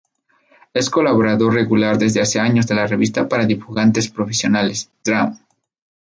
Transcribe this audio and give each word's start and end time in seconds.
Es 0.73 0.89
colaborador 0.89 1.53
regular 1.53 1.99
desde 1.99 2.21
hace 2.21 2.39
años 2.39 2.65
de 2.65 2.73
la 2.73 2.87
revista 2.87 3.29
para 3.29 3.45
dibujantes 3.45 4.09
profesionales 4.09 4.89
"Draw!". 5.03 5.37